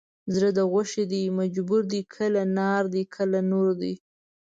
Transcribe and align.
زړه 0.33 0.49
د 0.57 0.59
غوښې 0.71 1.03
دی 1.11 1.23
مجبور 1.39 1.81
دی 1.91 2.01
کله 2.15 2.41
نار 2.57 2.83
دی 2.93 3.03
کله 3.15 3.39
نور 3.51 3.69
دی 3.81 3.93